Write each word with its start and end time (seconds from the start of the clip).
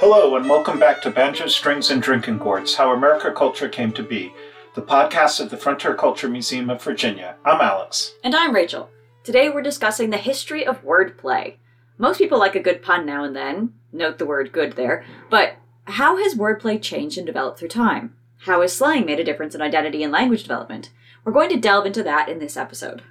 Hello, 0.00 0.36
and 0.36 0.48
welcome 0.48 0.78
back 0.78 1.02
to 1.02 1.10
Banjo 1.10 1.48
Strings 1.48 1.90
and 1.90 2.00
Drinking 2.00 2.38
Gourds 2.38 2.76
How 2.76 2.92
America 2.92 3.32
Culture 3.32 3.68
Came 3.68 3.90
to 3.94 4.02
Be, 4.04 4.32
the 4.76 4.80
podcast 4.80 5.40
of 5.40 5.50
the 5.50 5.56
Frontier 5.56 5.92
Culture 5.96 6.28
Museum 6.28 6.70
of 6.70 6.80
Virginia. 6.80 7.34
I'm 7.44 7.60
Alex. 7.60 8.14
And 8.22 8.36
I'm 8.36 8.54
Rachel. 8.54 8.90
Today 9.24 9.50
we're 9.50 9.60
discussing 9.60 10.10
the 10.10 10.16
history 10.16 10.64
of 10.64 10.84
wordplay. 10.84 11.56
Most 11.98 12.18
people 12.18 12.38
like 12.38 12.54
a 12.54 12.62
good 12.62 12.80
pun 12.80 13.06
now 13.06 13.24
and 13.24 13.34
then, 13.34 13.74
note 13.92 14.18
the 14.18 14.24
word 14.24 14.52
good 14.52 14.74
there, 14.74 15.04
but 15.30 15.56
how 15.86 16.16
has 16.16 16.36
wordplay 16.36 16.80
changed 16.80 17.18
and 17.18 17.26
developed 17.26 17.58
through 17.58 17.66
time? 17.66 18.14
How 18.42 18.60
has 18.60 18.72
slang 18.76 19.04
made 19.04 19.18
a 19.18 19.24
difference 19.24 19.56
in 19.56 19.60
identity 19.60 20.04
and 20.04 20.12
language 20.12 20.42
development? 20.42 20.90
We're 21.24 21.32
going 21.32 21.50
to 21.50 21.58
delve 21.58 21.86
into 21.86 22.04
that 22.04 22.28
in 22.28 22.38
this 22.38 22.56
episode. 22.56 23.02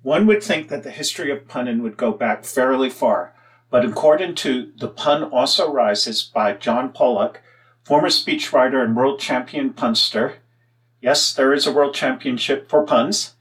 One 0.00 0.26
would 0.28 0.42
think 0.42 0.70
that 0.70 0.82
the 0.82 0.92
history 0.92 1.30
of 1.30 1.46
punning 1.46 1.82
would 1.82 1.98
go 1.98 2.10
back 2.10 2.46
fairly 2.46 2.88
far, 2.88 3.34
but 3.72 3.86
according 3.86 4.34
to 4.34 4.70
The 4.76 4.88
Pun 4.88 5.24
Also 5.24 5.72
Rises 5.72 6.22
by 6.22 6.52
John 6.52 6.92
Pollock, 6.92 7.40
former 7.82 8.08
speechwriter 8.08 8.84
and 8.84 8.94
world 8.94 9.18
champion 9.18 9.72
punster, 9.72 10.34
yes, 11.00 11.32
there 11.32 11.54
is 11.54 11.66
a 11.66 11.72
world 11.72 11.94
championship 11.94 12.68
for 12.68 12.84
puns, 12.84 13.34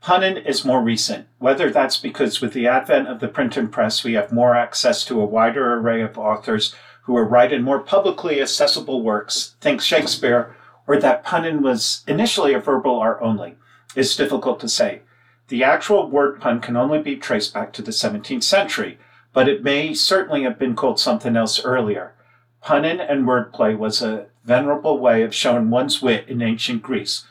punning 0.00 0.38
is 0.38 0.64
more 0.64 0.82
recent, 0.82 1.28
whether 1.38 1.70
that's 1.70 1.98
because 1.98 2.40
with 2.40 2.54
the 2.54 2.66
advent 2.66 3.06
of 3.06 3.20
the 3.20 3.28
printing 3.28 3.68
press 3.68 4.02
we 4.02 4.14
have 4.14 4.32
more 4.32 4.56
access 4.56 5.04
to 5.04 5.20
a 5.20 5.26
wider 5.26 5.74
array 5.74 6.00
of 6.00 6.16
authors 6.16 6.74
who 7.02 7.14
are 7.14 7.28
writing 7.28 7.60
more 7.60 7.80
publicly 7.80 8.40
accessible 8.40 9.02
works, 9.02 9.56
think 9.60 9.82
Shakespeare, 9.82 10.56
or 10.86 10.98
that 10.98 11.22
punning 11.22 11.60
was 11.60 12.02
initially 12.08 12.54
a 12.54 12.58
verbal 12.58 12.98
art 12.98 13.18
only, 13.20 13.56
is 13.94 14.16
difficult 14.16 14.58
to 14.60 14.70
say. 14.70 15.02
The 15.48 15.62
actual 15.62 16.08
word 16.08 16.40
pun 16.40 16.62
can 16.62 16.78
only 16.78 17.02
be 17.02 17.16
traced 17.16 17.52
back 17.52 17.74
to 17.74 17.82
the 17.82 17.90
17th 17.90 18.42
century, 18.42 18.98
but 19.36 19.50
it 19.50 19.62
may 19.62 19.92
certainly 19.92 20.44
have 20.44 20.58
been 20.58 20.74
called 20.74 20.98
something 20.98 21.36
else 21.36 21.62
earlier. 21.62 22.14
Punning 22.62 23.00
and 23.00 23.26
wordplay 23.26 23.76
was 23.76 24.00
a 24.00 24.24
venerable 24.44 24.98
way 24.98 25.22
of 25.22 25.34
showing 25.34 25.68
one's 25.68 26.00
wit 26.00 26.26
in 26.26 26.40
ancient 26.40 26.82
Greece. 26.82 27.26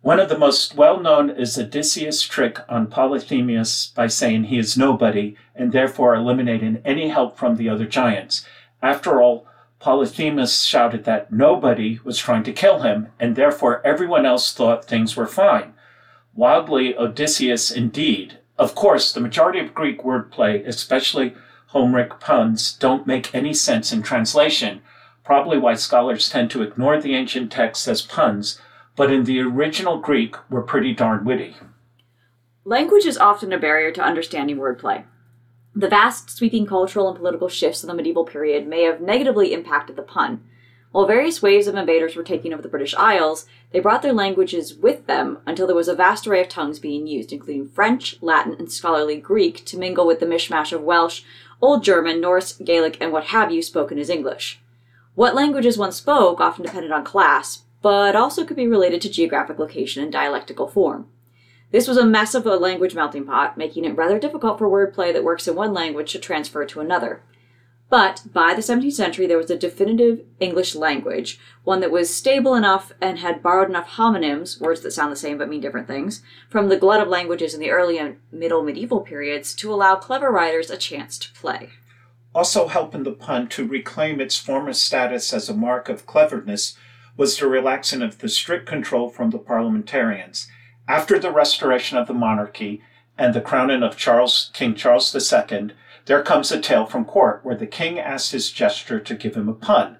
One 0.00 0.18
of 0.18 0.30
the 0.30 0.38
most 0.38 0.74
well 0.76 0.98
known 0.98 1.28
is 1.28 1.58
Odysseus' 1.58 2.22
trick 2.22 2.60
on 2.70 2.86
Polyphemus 2.86 3.92
by 3.94 4.06
saying 4.06 4.44
he 4.44 4.56
is 4.56 4.78
nobody 4.78 5.36
and 5.54 5.72
therefore 5.72 6.14
eliminating 6.14 6.80
any 6.86 7.10
help 7.10 7.36
from 7.36 7.56
the 7.56 7.68
other 7.68 7.84
giants. 7.84 8.46
After 8.80 9.20
all, 9.20 9.46
Polyphemus 9.78 10.62
shouted 10.62 11.04
that 11.04 11.34
nobody 11.34 12.00
was 12.02 12.16
trying 12.16 12.44
to 12.44 12.52
kill 12.54 12.80
him, 12.80 13.08
and 13.20 13.36
therefore 13.36 13.86
everyone 13.86 14.24
else 14.24 14.54
thought 14.54 14.86
things 14.86 15.16
were 15.16 15.26
fine. 15.26 15.74
Wildly 16.34 16.96
Odysseus 16.96 17.70
indeed. 17.70 18.38
Of 18.58 18.74
course, 18.74 19.12
the 19.12 19.20
majority 19.20 19.58
of 19.58 19.74
Greek 19.74 20.02
wordplay, 20.02 20.66
especially 20.66 21.34
Homeric 21.68 22.20
puns, 22.20 22.74
don't 22.74 23.06
make 23.06 23.34
any 23.34 23.54
sense 23.54 23.92
in 23.92 24.02
translation, 24.02 24.82
probably 25.24 25.58
why 25.58 25.74
scholars 25.74 26.28
tend 26.28 26.50
to 26.50 26.62
ignore 26.62 27.00
the 27.00 27.14
ancient 27.14 27.50
texts 27.50 27.88
as 27.88 28.02
puns, 28.02 28.60
but 28.94 29.10
in 29.10 29.24
the 29.24 29.40
original 29.40 29.98
Greek 29.98 30.36
were 30.50 30.62
pretty 30.62 30.92
darn 30.92 31.24
witty. 31.24 31.56
Language 32.64 33.06
is 33.06 33.18
often 33.18 33.52
a 33.52 33.58
barrier 33.58 33.90
to 33.92 34.02
understanding 34.02 34.58
wordplay. 34.58 35.04
The 35.74 35.88
vast, 35.88 36.30
sweeping 36.30 36.66
cultural 36.66 37.08
and 37.08 37.16
political 37.16 37.48
shifts 37.48 37.82
of 37.82 37.88
the 37.88 37.94
medieval 37.94 38.26
period 38.26 38.66
may 38.66 38.82
have 38.82 39.00
negatively 39.00 39.54
impacted 39.54 39.96
the 39.96 40.02
pun. 40.02 40.44
While 40.92 41.06
various 41.06 41.40
waves 41.40 41.66
of 41.66 41.74
invaders 41.74 42.14
were 42.14 42.22
taking 42.22 42.52
over 42.52 42.60
the 42.60 42.68
British 42.68 42.94
Isles, 42.94 43.46
they 43.72 43.80
brought 43.80 44.02
their 44.02 44.12
languages 44.12 44.74
with 44.74 45.06
them 45.06 45.38
until 45.46 45.66
there 45.66 45.74
was 45.74 45.88
a 45.88 45.94
vast 45.94 46.26
array 46.26 46.42
of 46.42 46.50
tongues 46.50 46.78
being 46.78 47.06
used, 47.06 47.32
including 47.32 47.66
French, 47.66 48.18
Latin, 48.20 48.54
and 48.58 48.70
scholarly 48.70 49.16
Greek, 49.16 49.64
to 49.64 49.78
mingle 49.78 50.06
with 50.06 50.20
the 50.20 50.26
mishmash 50.26 50.70
of 50.70 50.82
Welsh, 50.82 51.22
Old 51.62 51.82
German, 51.82 52.20
Norse, 52.20 52.52
Gaelic, 52.52 52.98
and 53.00 53.10
what 53.10 53.24
have 53.28 53.50
you 53.50 53.62
spoken 53.62 53.98
as 53.98 54.10
English. 54.10 54.60
What 55.14 55.34
languages 55.34 55.78
one 55.78 55.92
spoke 55.92 56.40
often 56.40 56.64
depended 56.64 56.92
on 56.92 57.04
class, 57.04 57.62
but 57.80 58.14
also 58.14 58.44
could 58.44 58.56
be 58.56 58.66
related 58.66 59.00
to 59.02 59.10
geographic 59.10 59.58
location 59.58 60.02
and 60.02 60.12
dialectical 60.12 60.68
form. 60.68 61.06
This 61.70 61.88
was 61.88 61.96
a 61.96 62.04
mess 62.04 62.34
of 62.34 62.44
a 62.44 62.56
language 62.56 62.94
melting 62.94 63.24
pot, 63.24 63.56
making 63.56 63.86
it 63.86 63.96
rather 63.96 64.18
difficult 64.18 64.58
for 64.58 64.68
wordplay 64.68 65.10
that 65.14 65.24
works 65.24 65.48
in 65.48 65.54
one 65.54 65.72
language 65.72 66.12
to 66.12 66.18
transfer 66.18 66.66
to 66.66 66.80
another. 66.80 67.22
But 67.92 68.22
by 68.32 68.54
the 68.54 68.62
17th 68.62 68.94
century, 68.94 69.26
there 69.26 69.36
was 69.36 69.50
a 69.50 69.58
definitive 69.58 70.24
English 70.40 70.74
language, 70.74 71.38
one 71.62 71.80
that 71.80 71.90
was 71.90 72.08
stable 72.08 72.54
enough 72.54 72.90
and 73.02 73.18
had 73.18 73.42
borrowed 73.42 73.68
enough 73.68 73.86
homonyms, 73.86 74.58
words 74.58 74.80
that 74.80 74.92
sound 74.92 75.12
the 75.12 75.16
same 75.16 75.36
but 75.36 75.50
mean 75.50 75.60
different 75.60 75.88
things, 75.88 76.22
from 76.48 76.70
the 76.70 76.78
glut 76.78 77.02
of 77.02 77.08
languages 77.08 77.52
in 77.52 77.60
the 77.60 77.70
early 77.70 77.98
and 77.98 78.16
middle 78.32 78.62
medieval 78.62 79.00
periods 79.00 79.54
to 79.56 79.70
allow 79.70 79.94
clever 79.94 80.30
writers 80.30 80.70
a 80.70 80.78
chance 80.78 81.18
to 81.18 81.30
play. 81.34 81.68
Also, 82.34 82.66
helping 82.66 83.02
the 83.02 83.12
pun 83.12 83.46
to 83.48 83.68
reclaim 83.68 84.22
its 84.22 84.38
former 84.38 84.72
status 84.72 85.34
as 85.34 85.50
a 85.50 85.54
mark 85.54 85.90
of 85.90 86.06
cleverness 86.06 86.74
was 87.18 87.36
the 87.36 87.46
relaxing 87.46 88.00
of 88.00 88.20
the 88.20 88.28
strict 88.30 88.66
control 88.66 89.10
from 89.10 89.28
the 89.28 89.38
parliamentarians. 89.38 90.48
After 90.88 91.18
the 91.18 91.30
restoration 91.30 91.98
of 91.98 92.06
the 92.06 92.14
monarchy 92.14 92.80
and 93.18 93.34
the 93.34 93.42
crowning 93.42 93.82
of 93.82 93.98
Charles, 93.98 94.50
King 94.54 94.74
Charles 94.74 95.14
II, 95.14 95.72
there 96.06 96.22
comes 96.22 96.50
a 96.50 96.60
tale 96.60 96.86
from 96.86 97.04
court 97.04 97.40
where 97.42 97.56
the 97.56 97.66
king 97.66 97.98
asked 97.98 98.32
his 98.32 98.50
jester 98.50 98.98
to 99.00 99.14
give 99.14 99.34
him 99.34 99.48
a 99.48 99.54
pun. 99.54 99.96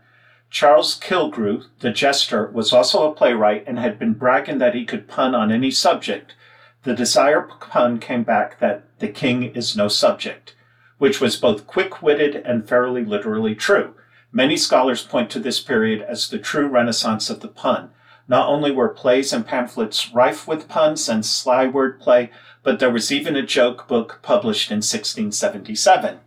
Charles 0.51 0.99
Killigrew, 1.01 1.65
the 1.81 1.91
jester, 1.91 2.51
was 2.51 2.73
also 2.73 3.11
a 3.11 3.15
playwright 3.15 3.65
and 3.67 3.79
had 3.79 3.99
been 3.99 4.13
bragging 4.13 4.59
that 4.59 4.75
he 4.75 4.85
could 4.85 5.09
pun 5.09 5.35
on 5.35 5.51
any 5.51 5.71
subject. 5.71 6.35
The 6.83 6.95
desired 6.95 7.49
pun 7.61 7.99
came 7.99 8.23
back 8.23 8.59
that 8.59 8.85
the 8.99 9.09
king 9.09 9.45
is 9.45 9.77
no 9.77 9.89
subject, 9.89 10.55
which 10.99 11.21
was 11.21 11.37
both 11.37 11.67
quick 11.67 12.03
witted 12.03 12.37
and 12.37 12.69
fairly 12.69 13.05
literally 13.05 13.55
true. 13.55 13.95
Many 14.31 14.57
scholars 14.57 15.03
point 15.03 15.31
to 15.31 15.41
this 15.41 15.61
period 15.61 16.03
as 16.03 16.29
the 16.29 16.39
true 16.39 16.67
renaissance 16.67 17.31
of 17.31 17.41
the 17.41 17.49
pun. 17.49 17.91
Not 18.29 18.49
only 18.49 18.71
were 18.71 18.89
plays 18.89 19.33
and 19.33 19.47
pamphlets 19.47 20.13
rife 20.13 20.47
with 20.47 20.69
puns 20.69 21.09
and 21.09 21.25
sly 21.25 21.67
wordplay, 21.67 22.31
but 22.62 22.78
there 22.78 22.91
was 22.91 23.11
even 23.11 23.37
a 23.37 23.43
joke 23.43 23.89
book 23.89 24.21
published 24.23 24.71
in 24.71 24.77
1677. 24.77 26.21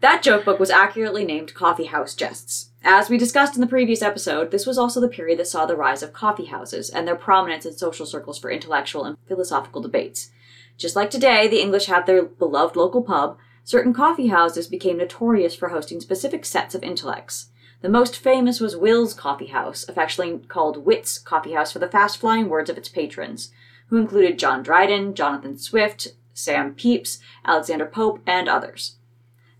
That 0.00 0.22
joke 0.22 0.44
book 0.44 0.58
was 0.58 0.70
accurately 0.70 1.24
named 1.24 1.54
Coffee 1.54 1.84
House 1.84 2.14
Jests. 2.14 2.70
As 2.82 3.08
we 3.08 3.16
discussed 3.16 3.54
in 3.54 3.60
the 3.60 3.68
previous 3.68 4.02
episode, 4.02 4.50
this 4.50 4.66
was 4.66 4.76
also 4.76 5.00
the 5.00 5.08
period 5.08 5.38
that 5.38 5.46
saw 5.46 5.64
the 5.64 5.76
rise 5.76 6.02
of 6.02 6.12
coffee 6.12 6.46
houses 6.46 6.90
and 6.90 7.06
their 7.06 7.14
prominence 7.14 7.64
in 7.64 7.72
social 7.72 8.04
circles 8.04 8.38
for 8.38 8.50
intellectual 8.50 9.04
and 9.04 9.16
philosophical 9.28 9.80
debates. 9.80 10.30
Just 10.76 10.96
like 10.96 11.10
today, 11.10 11.46
the 11.46 11.60
English 11.60 11.86
have 11.86 12.06
their 12.06 12.24
beloved 12.24 12.74
local 12.74 13.02
pub, 13.02 13.38
certain 13.62 13.94
coffee 13.94 14.26
houses 14.26 14.66
became 14.66 14.98
notorious 14.98 15.54
for 15.54 15.68
hosting 15.68 16.00
specific 16.00 16.44
sets 16.44 16.74
of 16.74 16.82
intellects. 16.82 17.50
The 17.82 17.88
most 17.88 18.16
famous 18.16 18.58
was 18.60 18.76
Will's 18.76 19.14
Coffee 19.14 19.46
House, 19.46 19.88
affectionately 19.88 20.44
called 20.48 20.84
Wit's 20.84 21.18
Coffee 21.18 21.52
House 21.52 21.70
for 21.70 21.78
the 21.78 21.88
fast 21.88 22.18
flying 22.18 22.48
words 22.48 22.70
of 22.70 22.78
its 22.78 22.88
patrons, 22.88 23.52
who 23.92 23.98
included 23.98 24.38
John 24.38 24.62
Dryden, 24.62 25.14
Jonathan 25.14 25.58
Swift, 25.58 26.14
Sam 26.32 26.74
Pepys, 26.74 27.18
Alexander 27.44 27.84
Pope, 27.84 28.20
and 28.26 28.48
others. 28.48 28.96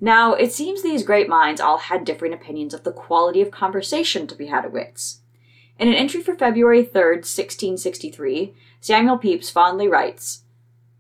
Now, 0.00 0.32
it 0.32 0.54
seems 0.54 0.82
these 0.82 1.02
great 1.02 1.28
minds 1.28 1.60
all 1.60 1.76
had 1.76 2.06
differing 2.06 2.32
opinions 2.32 2.72
of 2.72 2.82
the 2.82 2.92
quality 2.92 3.42
of 3.42 3.50
conversation 3.50 4.26
to 4.26 4.34
be 4.34 4.46
had 4.46 4.64
at 4.64 4.72
Wit's. 4.72 5.20
In 5.78 5.86
an 5.86 5.92
entry 5.92 6.22
for 6.22 6.34
February 6.34 6.82
3rd, 6.82 7.26
1663, 7.28 8.54
Samuel 8.80 9.18
Pepys 9.18 9.50
fondly 9.50 9.86
writes, 9.86 10.44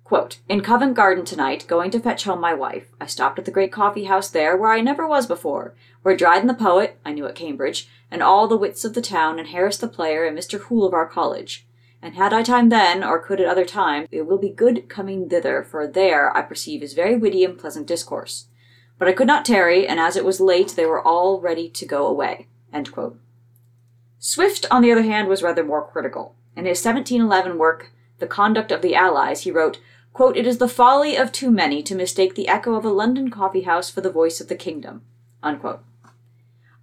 quote, 0.04 0.40
In 0.46 0.60
Covent 0.60 0.92
Garden 0.92 1.24
tonight, 1.24 1.66
going 1.66 1.90
to 1.92 2.00
fetch 2.00 2.24
home 2.24 2.38
my 2.38 2.52
wife, 2.52 2.88
I 3.00 3.06
stopped 3.06 3.38
at 3.38 3.46
the 3.46 3.50
great 3.50 3.72
coffee 3.72 4.04
house 4.04 4.28
there 4.28 4.58
where 4.58 4.72
I 4.72 4.82
never 4.82 5.08
was 5.08 5.26
before, 5.26 5.74
where 6.02 6.14
Dryden 6.14 6.48
the 6.48 6.54
poet, 6.54 6.98
I 7.02 7.14
knew 7.14 7.24
at 7.24 7.34
Cambridge, 7.34 7.88
and 8.10 8.22
all 8.22 8.46
the 8.46 8.58
wits 8.58 8.84
of 8.84 8.92
the 8.92 9.00
town, 9.00 9.38
and 9.38 9.48
Harris 9.48 9.78
the 9.78 9.88
player, 9.88 10.26
and 10.26 10.36
Mr. 10.36 10.60
Hoole 10.60 10.84
of 10.84 10.92
our 10.92 11.08
college. 11.08 11.66
And 12.04 12.16
had 12.16 12.32
I 12.32 12.42
time 12.42 12.68
then, 12.68 13.04
or 13.04 13.20
could 13.20 13.40
at 13.40 13.46
other 13.46 13.64
time, 13.64 14.08
it 14.10 14.22
will 14.22 14.38
be 14.38 14.48
good 14.48 14.88
coming 14.88 15.28
thither, 15.28 15.62
for 15.62 15.86
there, 15.86 16.36
I 16.36 16.42
perceive, 16.42 16.82
is 16.82 16.94
very 16.94 17.16
witty 17.16 17.44
and 17.44 17.56
pleasant 17.56 17.86
discourse. 17.86 18.46
But 18.98 19.06
I 19.06 19.12
could 19.12 19.28
not 19.28 19.44
tarry, 19.44 19.86
and 19.86 20.00
as 20.00 20.16
it 20.16 20.24
was 20.24 20.40
late, 20.40 20.70
they 20.70 20.84
were 20.84 21.00
all 21.00 21.40
ready 21.40 21.68
to 21.70 21.86
go 21.86 22.06
away. 22.06 22.48
Swift, 24.18 24.66
on 24.68 24.82
the 24.82 24.90
other 24.90 25.02
hand, 25.02 25.28
was 25.28 25.44
rather 25.44 25.62
more 25.62 25.86
critical. 25.86 26.34
In 26.56 26.64
his 26.64 26.84
1711 26.84 27.56
work, 27.56 27.92
The 28.18 28.26
Conduct 28.26 28.72
of 28.72 28.82
the 28.82 28.96
Allies, 28.96 29.42
he 29.42 29.52
wrote, 29.52 29.78
quote, 30.12 30.36
It 30.36 30.46
is 30.46 30.58
the 30.58 30.68
folly 30.68 31.16
of 31.16 31.30
too 31.30 31.52
many 31.52 31.84
to 31.84 31.94
mistake 31.94 32.34
the 32.34 32.48
echo 32.48 32.74
of 32.74 32.84
a 32.84 32.90
London 32.90 33.30
coffee 33.30 33.62
house 33.62 33.90
for 33.90 34.00
the 34.00 34.10
voice 34.10 34.40
of 34.40 34.48
the 34.48 34.56
kingdom. 34.56 35.02
Unquote. 35.42 35.84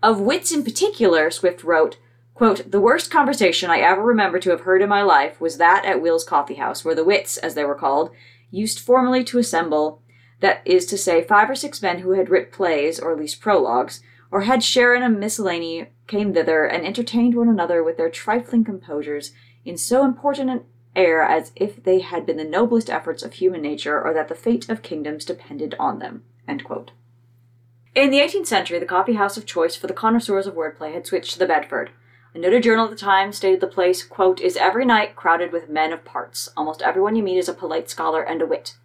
Of 0.02 0.22
wits 0.22 0.52
in 0.52 0.64
particular, 0.64 1.30
Swift 1.30 1.64
wrote, 1.64 1.98
quote, 2.40 2.72
The 2.72 2.80
worst 2.80 3.12
conversation 3.12 3.70
I 3.70 3.80
ever 3.80 4.02
remember 4.02 4.40
to 4.40 4.52
have 4.52 4.62
heard 4.62 4.82
in 4.82 4.88
my 4.88 5.02
life 5.02 5.42
was 5.42 5.58
that 5.58 5.84
at 5.84 6.02
Will's 6.02 6.24
Coffee 6.24 6.54
House, 6.54 6.86
where 6.86 6.96
the 6.96 7.04
wits, 7.04 7.36
as 7.36 7.54
they 7.54 7.66
were 7.66 7.76
called, 7.76 8.12
used 8.50 8.80
formerly 8.80 9.26
to 9.26 9.40
assemble, 9.40 10.02
that 10.40 10.62
is 10.64 10.86
to 10.86 10.98
say, 10.98 11.22
five 11.22 11.50
or 11.50 11.56
six 11.56 11.82
men 11.82 12.00
who 12.00 12.12
had 12.12 12.30
writ 12.30 12.54
plays, 12.54 12.98
or 12.98 13.12
at 13.12 13.20
least 13.20 13.42
prologues, 13.42 14.02
or 14.32 14.42
had 14.42 14.64
share 14.64 14.96
in 14.96 15.04
a 15.04 15.10
miscellany, 15.10 15.88
came 16.08 16.34
thither, 16.34 16.64
and 16.64 16.86
entertained 16.86 17.36
one 17.36 17.50
another 17.50 17.84
with 17.84 17.98
their 17.98 18.10
trifling 18.10 18.64
composures 18.64 19.34
in 19.66 19.76
so 19.76 20.06
important 20.06 20.50
an 20.50 20.64
air 20.96 21.22
as 21.22 21.52
if 21.58 21.84
they 21.84 22.00
had 22.00 22.26
been 22.26 22.38
the 22.38 22.46
noblest 22.46 22.90
efforts 22.90 23.22
of 23.22 23.34
human 23.34 23.62
nature, 23.62 24.02
or 24.02 24.14
that 24.14 24.30
the 24.30 24.34
fate 24.34 24.70
of 24.70 24.82
kingdoms 24.82 25.26
depended 25.26 25.76
on 25.78 26.00
them. 26.00 26.24
In 27.96 28.12
the 28.12 28.20
18th 28.20 28.48
century, 28.48 28.80
the 28.80 28.86
coffee 28.86 29.16
house 29.16 29.36
of 29.36 29.46
choice 29.46 29.76
for 29.76 29.88
the 29.88 29.94
connoisseurs 29.94 30.48
of 30.48 30.54
wordplay 30.54 30.94
had 30.94 31.06
switched 31.06 31.34
to 31.34 31.40
the 31.40 31.46
Bedford. 31.46 31.92
A 32.36 32.38
noted 32.38 32.62
journal 32.62 32.86
at 32.86 32.92
the 32.92 32.96
time 32.96 33.32
stated 33.32 33.60
the 33.60 33.66
place, 33.66 34.04
quote, 34.04 34.40
is 34.40 34.56
every 34.56 34.86
night 34.86 35.16
crowded 35.16 35.52
with 35.52 35.68
men 35.68 35.92
of 35.92 36.06
parts. 36.06 36.50
Almost 36.56 36.84
everyone 36.84 37.16
you 37.16 37.24
meet 37.24 37.40
is 37.40 37.50
a 37.50 37.54
polite 37.54 37.90
scholar 37.90 38.22
and 38.22 38.40
a 38.40 38.46
wit. 38.46 38.76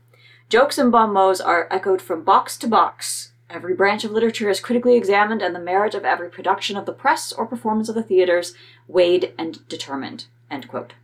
Jokes 0.48 0.78
and 0.78 0.90
bon 0.90 1.12
mots 1.12 1.42
are 1.42 1.68
echoed 1.70 2.00
from 2.00 2.24
box 2.24 2.56
to 2.58 2.66
box. 2.66 3.32
Every 3.50 3.74
branch 3.74 4.02
of 4.02 4.12
literature 4.12 4.48
is 4.48 4.60
critically 4.60 4.96
examined, 4.96 5.42
and 5.42 5.54
the 5.54 5.60
merit 5.60 5.94
of 5.94 6.06
every 6.06 6.30
production 6.30 6.78
of 6.78 6.86
the 6.86 6.92
press 6.92 7.32
or 7.32 7.44
performance 7.44 7.90
of 7.90 7.94
the 7.94 8.02
theaters 8.02 8.54
weighed 8.88 9.34
and 9.38 9.68
determined. 9.68 10.24
End 10.50 10.66
quote. 10.66 10.94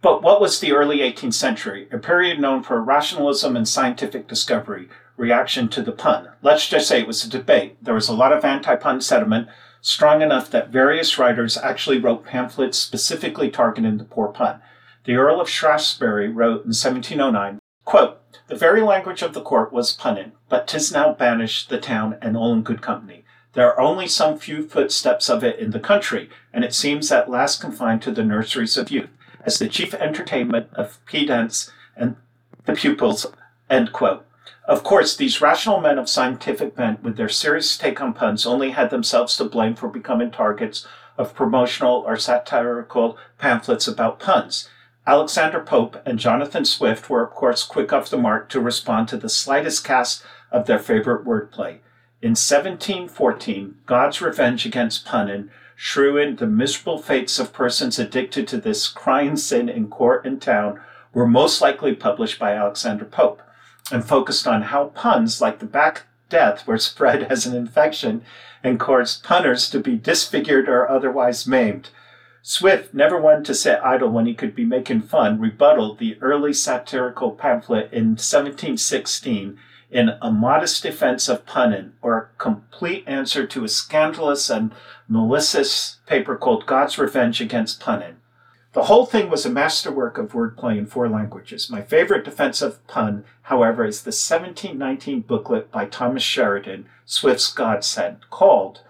But 0.00 0.22
what 0.22 0.40
was 0.40 0.60
the 0.60 0.72
early 0.72 0.98
18th 0.98 1.34
century? 1.34 1.88
A 1.92 1.98
period 1.98 2.40
known 2.40 2.62
for 2.62 2.82
rationalism 2.82 3.54
and 3.54 3.68
scientific 3.68 4.26
discovery, 4.26 4.88
reaction 5.18 5.68
to 5.68 5.82
the 5.82 5.92
pun. 5.92 6.30
Let's 6.40 6.68
just 6.68 6.88
say 6.88 7.00
it 7.00 7.06
was 7.06 7.22
a 7.22 7.28
debate. 7.28 7.76
There 7.82 7.94
was 7.94 8.08
a 8.08 8.14
lot 8.14 8.32
of 8.32 8.44
anti 8.44 8.76
pun 8.76 9.02
sentiment, 9.02 9.48
strong 9.84 10.22
enough 10.22 10.50
that 10.50 10.70
various 10.70 11.18
writers 11.18 11.58
actually 11.58 11.98
wrote 11.98 12.24
pamphlets 12.24 12.78
specifically 12.78 13.50
targeting 13.50 13.98
the 13.98 14.04
poor 14.04 14.28
pun. 14.28 14.58
The 15.04 15.16
Earl 15.16 15.42
of 15.42 15.48
Shaftesbury 15.48 16.26
wrote 16.28 16.64
in 16.64 16.72
1709, 16.72 17.58
quote, 17.84 18.18
The 18.48 18.56
very 18.56 18.80
language 18.80 19.20
of 19.20 19.34
the 19.34 19.42
court 19.42 19.74
was 19.74 19.92
punning, 19.92 20.32
but 20.48 20.66
'tis 20.66 20.90
now 20.90 21.12
banished 21.12 21.68
the 21.68 21.78
town 21.78 22.16
and 22.22 22.34
all 22.34 22.54
in 22.54 22.62
good 22.62 22.80
company. 22.80 23.24
There 23.52 23.70
are 23.70 23.78
only 23.78 24.08
some 24.08 24.38
few 24.38 24.66
footsteps 24.66 25.28
of 25.28 25.44
it 25.44 25.58
in 25.58 25.72
the 25.72 25.78
country, 25.78 26.30
and 26.50 26.64
it 26.64 26.74
seems 26.74 27.12
at 27.12 27.30
last 27.30 27.60
confined 27.60 28.00
to 28.02 28.10
the 28.10 28.24
nurseries 28.24 28.78
of 28.78 28.90
youth, 28.90 29.10
as 29.44 29.58
the 29.58 29.68
chief 29.68 29.92
entertainment 29.92 30.68
of 30.72 30.98
pedants 31.04 31.70
and 31.94 32.16
the 32.64 32.72
pupils. 32.72 33.26
End 33.68 33.92
quote. 33.92 34.24
Of 34.66 34.82
course, 34.82 35.14
these 35.14 35.42
rational 35.42 35.80
men 35.80 35.98
of 35.98 36.08
scientific 36.08 36.74
bent, 36.74 37.02
with 37.02 37.18
their 37.18 37.28
serious 37.28 37.76
take 37.76 38.00
on 38.00 38.14
puns, 38.14 38.46
only 38.46 38.70
had 38.70 38.88
themselves 38.88 39.36
to 39.36 39.44
blame 39.44 39.74
for 39.74 39.88
becoming 39.88 40.30
targets 40.30 40.86
of 41.18 41.34
promotional 41.34 42.02
or 42.06 42.16
satirical 42.16 43.18
pamphlets 43.38 43.86
about 43.86 44.18
puns. 44.18 44.70
Alexander 45.06 45.60
Pope 45.60 46.00
and 46.06 46.18
Jonathan 46.18 46.64
Swift 46.64 47.10
were, 47.10 47.22
of 47.22 47.30
course, 47.30 47.62
quick 47.62 47.92
off 47.92 48.08
the 48.08 48.16
mark 48.16 48.48
to 48.48 48.60
respond 48.60 49.06
to 49.08 49.18
the 49.18 49.28
slightest 49.28 49.84
cast 49.84 50.24
of 50.50 50.66
their 50.66 50.78
favorite 50.78 51.26
wordplay. 51.26 51.80
In 52.22 52.30
1714, 52.30 53.76
God's 53.84 54.22
Revenge 54.22 54.64
Against 54.64 55.04
Punning 55.04 55.50
shrew 55.76 56.34
the 56.34 56.46
miserable 56.46 56.96
fates 56.96 57.38
of 57.38 57.52
persons 57.52 57.98
addicted 57.98 58.48
to 58.48 58.56
this 58.56 58.88
crying 58.88 59.36
sin 59.36 59.68
in 59.68 59.88
court 59.88 60.24
and 60.24 60.40
town 60.40 60.80
were 61.12 61.26
most 61.26 61.60
likely 61.60 61.94
published 61.94 62.38
by 62.38 62.54
Alexander 62.54 63.04
Pope 63.04 63.42
and 63.90 64.04
focused 64.04 64.46
on 64.46 64.62
how 64.62 64.86
puns 64.86 65.40
like 65.40 65.58
the 65.58 65.66
black 65.66 66.02
death 66.28 66.66
were 66.66 66.78
spread 66.78 67.22
as 67.24 67.46
an 67.46 67.54
infection 67.54 68.22
and 68.62 68.80
caused 68.80 69.22
punners 69.22 69.68
to 69.70 69.78
be 69.78 69.96
disfigured 69.96 70.68
or 70.68 70.90
otherwise 70.90 71.46
maimed. 71.46 71.90
Swift, 72.42 72.92
never 72.92 73.20
one 73.20 73.42
to 73.44 73.54
sit 73.54 73.80
idle 73.82 74.10
when 74.10 74.26
he 74.26 74.34
could 74.34 74.54
be 74.54 74.64
making 74.64 75.02
fun, 75.02 75.40
rebutted 75.40 75.98
the 75.98 76.18
early 76.20 76.52
satirical 76.52 77.30
pamphlet 77.30 77.90
in 77.92 78.16
1716 78.16 79.58
in 79.90 80.10
A 80.20 80.30
Modest 80.30 80.82
Defense 80.82 81.28
of 81.28 81.46
Punning, 81.46 81.92
or 82.02 82.18
a 82.18 82.38
complete 82.38 83.04
answer 83.06 83.46
to 83.46 83.64
a 83.64 83.68
scandalous 83.68 84.50
and 84.50 84.72
malicious 85.08 85.98
paper 86.06 86.36
called 86.36 86.66
God's 86.66 86.98
Revenge 86.98 87.40
Against 87.40 87.80
Punning. 87.80 88.16
The 88.74 88.84
whole 88.84 89.06
thing 89.06 89.30
was 89.30 89.46
a 89.46 89.50
masterwork 89.50 90.18
of 90.18 90.32
wordplay 90.32 90.76
in 90.76 90.86
four 90.86 91.08
languages. 91.08 91.70
My 91.70 91.80
favorite 91.80 92.24
defense 92.24 92.60
of 92.60 92.84
pun, 92.88 93.24
however, 93.42 93.84
is 93.84 94.02
the 94.02 94.08
1719 94.08 95.20
booklet 95.20 95.70
by 95.70 95.86
Thomas 95.86 96.24
Sheridan, 96.24 96.86
Swift's 97.06 97.52
Godsend, 97.52 98.28
called 98.30 98.80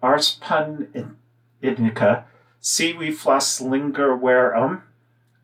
Ars 0.00 0.38
Pun 0.40 1.16
Indica, 1.60 2.26
Sive 2.60 3.16
Flos 3.16 3.60
Linguarum, 3.60 4.82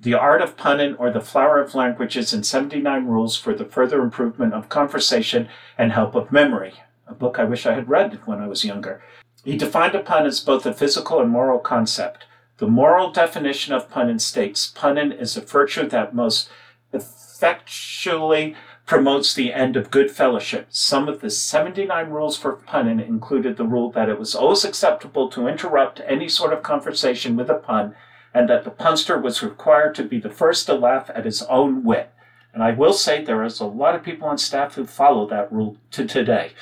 The 0.01 0.15
Art 0.15 0.41
of 0.41 0.57
Punning 0.57 0.95
or 0.95 1.11
the 1.11 1.21
Flower 1.21 1.61
of 1.61 1.75
Languages 1.75 2.33
and 2.33 2.47
79 2.47 3.07
Rules 3.07 3.37
for 3.37 3.55
the 3.55 3.65
Further 3.65 4.01
Improvement 4.03 4.55
of 4.55 4.69
Conversation 4.69 5.49
and 5.77 5.91
Help 5.91 6.15
of 6.15 6.31
Memory, 6.31 6.75
a 7.09 7.15
book 7.15 7.41
I 7.41 7.45
wish 7.45 7.67
I 7.67 7.75
had 7.75 7.89
read 7.89 8.21
when 8.25 8.39
I 8.39 8.47
was 8.47 8.65
younger. 8.65 9.03
He 9.45 9.57
defined 9.57 9.97
a 9.97 10.01
pun 10.01 10.27
as 10.27 10.39
both 10.39 10.65
a 10.65 10.73
physical 10.73 11.21
and 11.21 11.31
moral 11.31 11.59
concept. 11.59 12.27
The 12.61 12.69
moral 12.69 13.11
definition 13.11 13.73
of 13.73 13.89
punning 13.89 14.19
states 14.19 14.67
punning 14.67 15.13
is 15.13 15.35
a 15.35 15.41
virtue 15.41 15.89
that 15.89 16.15
most 16.15 16.51
effectually 16.93 18.55
promotes 18.85 19.33
the 19.33 19.51
end 19.51 19.77
of 19.77 19.91
good 19.91 20.11
fellowship. 20.11 20.67
Some 20.69 21.09
of 21.09 21.23
the 21.23 21.31
79 21.31 22.11
rules 22.11 22.37
for 22.37 22.53
punning 22.53 23.01
included 23.01 23.57
the 23.57 23.65
rule 23.65 23.91
that 23.93 24.11
it 24.11 24.19
was 24.19 24.35
always 24.35 24.63
acceptable 24.63 25.31
to 25.31 25.49
interrupt 25.49 26.03
any 26.07 26.29
sort 26.29 26.53
of 26.53 26.63
conversation 26.63 27.35
with 27.35 27.49
a 27.49 27.55
pun, 27.55 27.95
and 28.35 28.47
that 28.51 28.65
the 28.65 28.71
punster 28.71 29.19
was 29.19 29.43
required 29.43 29.95
to 29.95 30.05
be 30.05 30.21
the 30.21 30.29
first 30.29 30.67
to 30.67 30.75
laugh 30.75 31.11
at 31.15 31.25
his 31.25 31.41
own 31.45 31.83
wit. 31.83 32.13
And 32.53 32.63
I 32.63 32.73
will 32.73 32.93
say 32.93 33.25
there 33.25 33.43
is 33.43 33.61
a 33.61 33.65
lot 33.65 33.95
of 33.95 34.03
people 34.03 34.29
on 34.29 34.37
staff 34.37 34.75
who 34.75 34.85
follow 34.85 35.27
that 35.29 35.51
rule 35.51 35.79
to 35.93 36.05
today. 36.07 36.53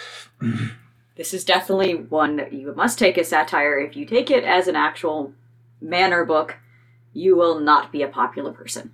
this 1.16 1.34
is 1.34 1.44
definitely 1.44 1.96
one 1.96 2.36
that 2.36 2.52
you 2.52 2.72
must 2.76 3.00
take 3.00 3.18
as 3.18 3.30
satire. 3.30 3.80
If 3.80 3.96
you 3.96 4.06
take 4.06 4.30
it 4.30 4.44
as 4.44 4.68
an 4.68 4.76
actual 4.76 5.32
manner 5.80 6.24
book, 6.24 6.56
you 7.12 7.36
will 7.36 7.58
not 7.58 7.92
be 7.92 8.02
a 8.02 8.08
popular 8.08 8.52
person. 8.52 8.92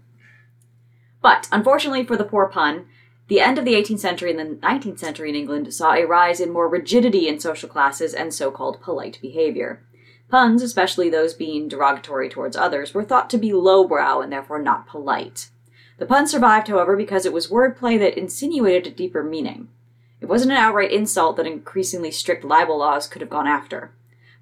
But 1.21 1.49
unfortunately 1.51 2.05
for 2.05 2.17
the 2.17 2.25
poor 2.25 2.49
pun, 2.49 2.87
the 3.29 3.41
end 3.41 3.59
of 3.59 3.65
the 3.65 3.75
18th 3.75 4.01
century 4.01 4.31
and 4.31 4.39
the 4.39 4.67
19th 4.67 4.99
century 4.99 5.31
in 5.31 5.35
England 5.35 5.73
saw 5.73 5.95
a 5.95 6.05
rise 6.05 6.41
in 6.41 6.53
more 6.53 6.69
rigidity 6.69 7.27
in 7.27 7.41
social 7.41 7.69
classes 7.69 8.13
and 8.13 8.35
so 8.35 8.51
called 8.51 8.83
polite 8.83 9.19
behavior. 9.23 9.83
Puns, 10.29 10.63
especially 10.63 11.09
those 11.09 11.33
being 11.33 11.69
derogatory 11.69 12.29
towards 12.29 12.57
others, 12.57 12.93
were 12.93 13.05
thought 13.05 13.31
to 13.31 13.39
be 13.39 13.53
lowbrow 13.53 14.21
and 14.21 14.31
therefore 14.31 14.61
not 14.61 14.87
polite. 14.87 15.49
The 15.99 16.07
pun 16.07 16.27
survived, 16.27 16.69
however, 16.69 16.97
because 16.97 17.25
it 17.25 17.33
was 17.33 17.49
wordplay 17.49 17.99
that 17.99 18.19
insinuated 18.19 18.87
a 18.87 18.97
deeper 18.97 19.23
meaning. 19.23 19.69
It 20.21 20.27
wasn't 20.27 20.53
an 20.53 20.59
outright 20.59 20.91
insult 20.91 21.37
that 21.37 21.47
increasingly 21.47 22.11
strict 22.11 22.45
libel 22.45 22.79
laws 22.79 23.07
could 23.07 23.21
have 23.23 23.31
gone 23.31 23.47
after. 23.47 23.93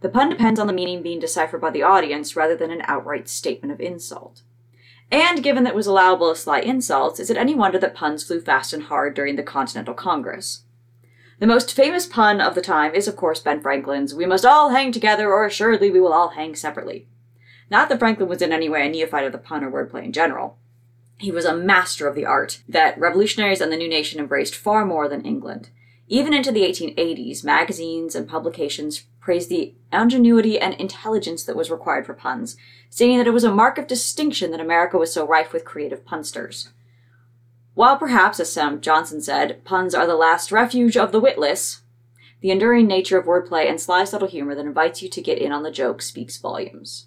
The 0.03 0.09
pun 0.09 0.29
depends 0.29 0.59
on 0.59 0.67
the 0.67 0.73
meaning 0.73 1.01
being 1.01 1.21
deciphered 1.21 1.61
by 1.61 1.71
the 1.71 1.85
audience 1.85 2.35
rather 2.35 2.57
than 2.57 2.73
an 2.73 2.83
outright 2.87 3.29
statement 3.29 3.73
of 3.73 3.81
insult. 3.81 4.43
And 5.13 5.45
given 5.45 5.63
that 5.63 5.75
it 5.75 5.77
was 5.77 5.87
allowable 5.87 6.35
to 6.35 6.39
sly 6.39 6.59
insults, 6.59 7.21
is 7.21 7.31
it 7.31 7.37
any 7.37 7.55
wonder 7.55 7.79
that 7.79 7.95
puns 7.95 8.25
flew 8.25 8.41
fast 8.41 8.73
and 8.73 8.85
hard 8.85 9.15
during 9.15 9.37
the 9.37 9.43
Continental 9.45 9.95
Congress? 9.95 10.63
The 11.39 11.47
most 11.47 11.73
famous 11.73 12.07
pun 12.07 12.41
of 12.41 12.55
the 12.57 12.61
time 12.61 12.95
is, 12.95 13.07
of 13.07 13.15
course, 13.15 13.39
Ben 13.39 13.61
Franklin's, 13.61 14.15
We 14.15 14.27
must 14.27 14.45
all 14.45 14.71
hang 14.71 14.91
together, 14.91 15.33
or 15.33 15.45
assuredly 15.45 15.91
we 15.91 16.01
will 16.01 16.13
all 16.13 16.31
hang 16.31 16.57
separately. 16.57 17.07
Not 17.71 17.89
that 17.89 17.99
Franklin 18.01 18.29
was 18.29 18.43
in 18.43 18.53
any 18.53 18.69
way 18.69 18.87
a 18.87 18.91
neophyte 18.91 19.27
of 19.27 19.33
the 19.33 19.39
pun 19.39 19.63
or 19.63 19.71
wordplay 19.71 20.05
in 20.05 20.13
general. 20.13 20.59
He 21.19 21.31
was 21.31 21.45
a 21.45 21.57
master 21.57 22.09
of 22.09 22.17
the 22.17 22.27
art 22.27 22.63
that 22.69 22.99
revolutionaries 22.99 23.61
and 23.61 23.71
the 23.71 23.77
new 23.77 23.89
nation 23.89 24.19
embraced 24.19 24.57
far 24.57 24.85
more 24.85 25.09
than 25.09 25.25
England. 25.25 25.71
Even 26.09 26.35
into 26.35 26.51
the 26.51 26.63
1880s, 26.63 27.45
magazines 27.45 28.15
and 28.15 28.29
publications 28.29 29.05
praised 29.23 29.49
the 29.49 29.73
ingenuity 29.93 30.59
and 30.59 30.75
intelligence 30.75 31.45
that 31.45 31.57
was 31.57 31.71
required 31.71 32.05
for 32.05 32.13
puns, 32.13 32.57
stating 32.91 33.17
that 33.17 33.27
it 33.27 33.33
was 33.33 33.45
a 33.45 33.55
mark 33.55 33.79
of 33.79 33.87
distinction 33.87 34.51
that 34.51 34.61
America 34.61 34.99
was 34.99 35.15
so 35.15 35.27
rife 35.27 35.53
with 35.53 35.65
creative 35.65 36.05
punsters. 36.05 36.71
While 37.75 37.97
perhaps, 37.97 38.41
as 38.41 38.53
Sam 38.53 38.81
Johnson 38.81 39.23
said, 39.23 39.65
puns 39.65 39.95
are 39.95 40.07
the 40.07 40.17
last 40.17 40.53
refuge 40.53 40.97
of 40.97 41.13
the 41.13 41.21
witless, 41.21 41.83
the 42.41 42.51
enduring 42.51 42.89
nature 42.89 43.17
of 43.17 43.25
wordplay 43.25 43.71
and 43.71 43.81
sly 43.81 44.05
subtle 44.05 44.29
humor 44.29 44.57
that 44.57 44.67
invites 44.67 45.01
you 45.01 45.09
to 45.09 45.23
get 45.23 45.39
in 45.39 45.53
on 45.53 45.63
the 45.63 45.71
joke 45.71 46.03
speaks 46.03 46.37
volumes. 46.37 47.07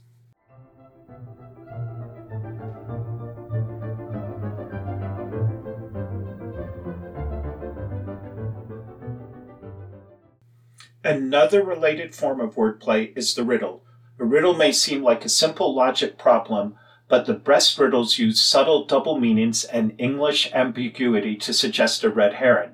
Another 11.06 11.64
related 11.64 12.16
form 12.16 12.42
of 12.42 12.56
wordplay 12.56 13.16
is 13.16 13.36
the 13.36 13.44
riddle. 13.44 13.84
A 14.18 14.26
riddle 14.26 14.56
may 14.56 14.72
seem 14.72 15.04
like 15.04 15.24
a 15.24 15.30
simple 15.30 15.72
logic 15.72 16.18
problem, 16.18 16.78
but 17.08 17.28
the 17.28 17.36
best 17.36 17.78
riddles 17.78 18.18
use 18.18 18.42
subtle 18.42 18.86
double 18.86 19.20
meanings 19.20 19.66
and 19.66 19.94
English 20.00 20.52
ambiguity 20.52 21.36
to 21.36 21.54
suggest 21.54 22.04
a 22.04 22.10
red 22.10 22.34
herring. 22.34 22.72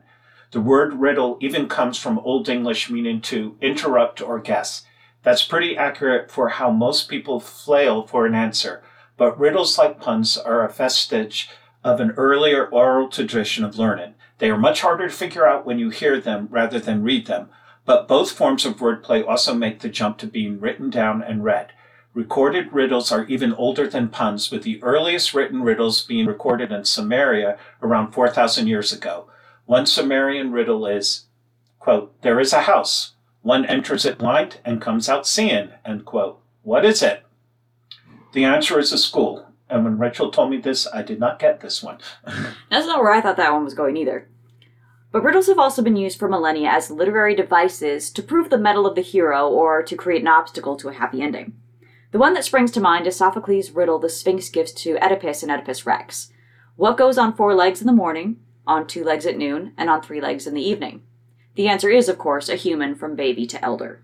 The 0.51 0.61
word 0.61 0.93
riddle 0.93 1.39
even 1.41 1.67
comes 1.67 1.97
from 1.97 2.19
Old 2.19 2.47
English 2.47 2.89
meaning 2.89 3.19
to 3.23 3.57
interrupt 3.59 4.21
or 4.21 4.39
guess. 4.39 4.85
That's 5.23 5.43
pretty 5.43 5.75
accurate 5.75 6.31
for 6.31 6.47
how 6.47 6.71
most 6.71 7.09
people 7.09 7.41
flail 7.41 8.07
for 8.07 8.25
an 8.25 8.33
answer, 8.33 8.81
but 9.17 9.37
riddles 9.37 9.77
like 9.77 9.99
puns 9.99 10.37
are 10.37 10.63
a 10.63 10.71
vestige 10.71 11.49
of 11.83 11.99
an 11.99 12.11
earlier 12.11 12.65
oral 12.65 13.09
tradition 13.09 13.65
of 13.65 13.77
learning. 13.77 14.13
They 14.37 14.49
are 14.49 14.57
much 14.57 14.79
harder 14.79 15.09
to 15.09 15.13
figure 15.13 15.45
out 15.45 15.65
when 15.65 15.79
you 15.79 15.89
hear 15.89 16.17
them 16.17 16.47
rather 16.49 16.79
than 16.79 17.03
read 17.03 17.27
them, 17.27 17.49
but 17.85 18.07
both 18.07 18.31
forms 18.31 18.65
of 18.65 18.77
wordplay 18.77 19.27
also 19.27 19.53
make 19.53 19.79
the 19.79 19.89
jump 19.89 20.17
to 20.19 20.27
being 20.27 20.59
written 20.59 20.89
down 20.89 21.21
and 21.21 21.43
read. 21.43 21.71
Recorded 22.13 22.73
riddles 22.73 23.11
are 23.11 23.25
even 23.25 23.53
older 23.53 23.87
than 23.87 24.09
puns, 24.09 24.51
with 24.51 24.63
the 24.63 24.81
earliest 24.83 25.33
written 25.33 25.61
riddles 25.63 26.03
being 26.03 26.25
recorded 26.25 26.71
in 26.71 26.81
Sumeria 26.81 27.57
around 27.81 28.11
4,000 28.11 28.67
years 28.67 28.91
ago. 28.91 29.27
One 29.65 29.85
Sumerian 29.85 30.51
riddle 30.51 30.85
is, 30.85 31.25
Quote, 31.79 32.21
there 32.21 32.39
is 32.39 32.53
a 32.53 32.61
house. 32.61 33.13
One 33.41 33.65
enters 33.65 34.05
it 34.05 34.19
blind 34.19 34.59
and 34.63 34.79
comes 34.79 35.09
out 35.09 35.25
seeing, 35.25 35.69
end 35.83 36.05
quote. 36.05 36.39
What 36.61 36.85
is 36.85 37.01
it? 37.01 37.23
The 38.33 38.43
answer 38.43 38.77
is 38.77 38.91
a 38.91 38.99
school. 38.99 39.47
And 39.67 39.83
when 39.83 39.97
Rachel 39.97 40.29
told 40.29 40.51
me 40.51 40.57
this, 40.57 40.85
I 40.93 41.01
did 41.01 41.19
not 41.19 41.39
get 41.39 41.61
this 41.61 41.81
one. 41.81 41.97
That's 42.69 42.85
not 42.85 43.01
where 43.01 43.11
I 43.11 43.21
thought 43.21 43.37
that 43.37 43.53
one 43.53 43.63
was 43.63 43.73
going 43.73 43.97
either. 43.97 44.27
But 45.11 45.23
riddles 45.23 45.47
have 45.47 45.59
also 45.59 45.81
been 45.81 45.97
used 45.97 46.17
for 46.17 46.29
millennia 46.29 46.69
as 46.69 46.89
literary 46.89 47.35
devices 47.35 48.09
to 48.11 48.23
prove 48.23 48.49
the 48.49 48.57
mettle 48.57 48.87
of 48.87 48.95
the 48.95 49.01
hero 49.01 49.47
or 49.47 49.83
to 49.83 49.95
create 49.97 50.21
an 50.21 50.27
obstacle 50.27 50.77
to 50.77 50.89
a 50.89 50.93
happy 50.93 51.21
ending. 51.21 51.53
The 52.11 52.19
one 52.19 52.33
that 52.33 52.45
springs 52.45 52.71
to 52.71 52.81
mind 52.81 53.07
is 53.07 53.15
Sophocles' 53.15 53.71
riddle 53.71 53.99
the 53.99 54.09
Sphinx 54.09 54.49
gives 54.49 54.71
to 54.73 54.97
Oedipus 55.03 55.43
in 55.43 55.51
Oedipus 55.51 55.85
Rex. 55.85 56.31
What 56.75 56.97
goes 56.97 57.17
on 57.17 57.35
four 57.35 57.53
legs 57.53 57.81
in 57.81 57.87
the 57.87 57.93
morning, 57.93 58.39
on 58.65 58.87
two 58.87 59.03
legs 59.03 59.25
at 59.25 59.37
noon, 59.37 59.73
and 59.77 59.89
on 59.89 60.01
three 60.01 60.21
legs 60.21 60.47
in 60.47 60.53
the 60.53 60.67
evening? 60.67 61.03
The 61.55 61.67
answer 61.67 61.89
is, 61.89 62.07
of 62.07 62.17
course, 62.17 62.47
a 62.47 62.55
human 62.55 62.95
from 62.95 63.15
baby 63.15 63.45
to 63.47 63.63
elder. 63.63 64.01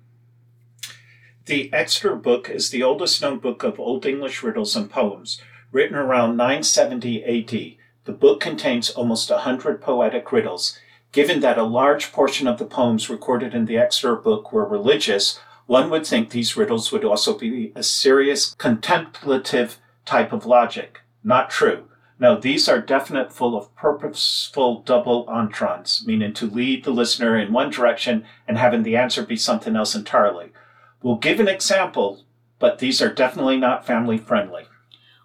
The 1.46 1.72
Exeter 1.74 2.16
Book 2.16 2.50
is 2.50 2.70
the 2.70 2.84
oldest 2.84 3.22
known 3.22 3.40
book 3.40 3.64
of 3.64 3.80
Old 3.80 4.06
English 4.06 4.44
riddles 4.44 4.76
and 4.76 4.90
poems, 4.90 5.42
written 5.72 5.96
around 5.96 6.36
970 6.36 7.24
AD. 7.24 7.78
The 8.04 8.12
book 8.12 8.42
contains 8.42 8.90
almost 8.90 9.32
a 9.32 9.40
hundred 9.40 9.82
poetic 9.82 10.32
riddles. 10.34 10.78
Given 11.18 11.40
that 11.40 11.58
a 11.58 11.64
large 11.64 12.12
portion 12.12 12.48
of 12.48 12.60
the 12.60 12.66
poems 12.66 13.10
recorded 13.10 13.56
in 13.56 13.66
the 13.66 13.80
Exeter 13.80 14.16
Book 14.16 14.54
were 14.54 14.64
religious, 14.64 15.40
one 15.66 15.90
would 15.90 16.06
think 16.06 16.30
these 16.30 16.56
riddles 16.56 16.92
would 16.92 17.04
also 17.04 17.36
be 17.36 17.74
a 17.76 17.82
serious 17.82 18.54
contemplative 18.60 19.80
type 20.06 20.32
of 20.32 20.46
logic. 20.46 21.00
Not 21.24 21.50
true. 21.50 21.86
No, 22.20 22.40
these 22.40 22.70
are 22.70 22.80
definite 22.80 23.34
full 23.34 23.58
of 23.58 23.76
purposeful 23.76 24.82
double 24.82 25.26
entendres, 25.28 26.04
meaning 26.06 26.34
to 26.34 26.46
lead 26.46 26.84
the 26.84 26.92
listener 26.92 27.36
in 27.36 27.52
one 27.52 27.72
direction 27.72 28.24
and 28.48 28.60
having 28.60 28.84
the 28.84 28.96
answer 28.96 29.26
be 29.26 29.38
something 29.38 29.76
else 29.76 29.96
entirely. 29.96 30.52
We'll 31.02 31.16
give 31.16 31.40
an 31.40 31.48
example, 31.48 32.26
but 32.60 32.78
these 32.78 33.02
are 33.02 33.12
definitely 33.12 33.58
not 33.58 33.88
family 33.88 34.20
friendly. 34.20 34.66